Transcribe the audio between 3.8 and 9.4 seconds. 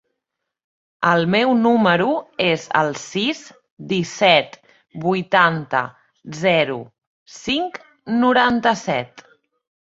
disset, vuitanta, zero, cinc, noranta-set.